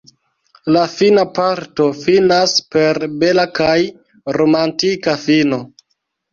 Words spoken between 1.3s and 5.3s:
parto finas per bela kaj romantika